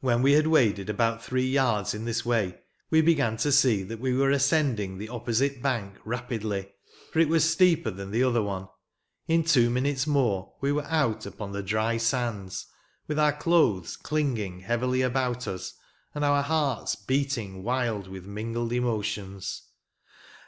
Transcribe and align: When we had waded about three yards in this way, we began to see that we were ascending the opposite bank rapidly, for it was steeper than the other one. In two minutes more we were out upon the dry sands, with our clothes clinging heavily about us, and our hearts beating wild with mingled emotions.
When 0.00 0.22
we 0.22 0.32
had 0.32 0.46
waded 0.46 0.88
about 0.88 1.22
three 1.22 1.44
yards 1.46 1.92
in 1.92 2.06
this 2.06 2.24
way, 2.24 2.60
we 2.88 3.02
began 3.02 3.36
to 3.36 3.52
see 3.52 3.82
that 3.82 4.00
we 4.00 4.14
were 4.16 4.30
ascending 4.30 4.96
the 4.96 5.10
opposite 5.10 5.60
bank 5.60 5.98
rapidly, 6.02 6.70
for 7.12 7.18
it 7.18 7.28
was 7.28 7.50
steeper 7.52 7.90
than 7.90 8.10
the 8.10 8.22
other 8.22 8.42
one. 8.42 8.68
In 9.28 9.44
two 9.44 9.68
minutes 9.68 10.06
more 10.06 10.54
we 10.62 10.72
were 10.72 10.86
out 10.86 11.26
upon 11.26 11.52
the 11.52 11.62
dry 11.62 11.98
sands, 11.98 12.68
with 13.06 13.18
our 13.18 13.34
clothes 13.36 13.98
clinging 13.98 14.60
heavily 14.60 15.02
about 15.02 15.46
us, 15.46 15.74
and 16.14 16.24
our 16.24 16.40
hearts 16.42 16.96
beating 16.96 17.62
wild 17.62 18.08
with 18.08 18.24
mingled 18.24 18.72
emotions. 18.72 19.64